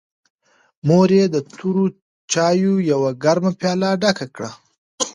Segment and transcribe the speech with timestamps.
[0.87, 1.85] مور یې د تورو
[2.31, 4.51] چایو یوه ګرمه پیاله ډکه کړه.